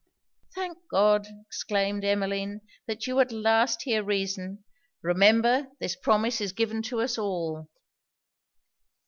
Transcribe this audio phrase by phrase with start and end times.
[0.55, 4.63] 'Thank God!' exclaimed Emmeline, 'that you at last hear reason!
[5.03, 7.69] Remember this promise is given to us all.'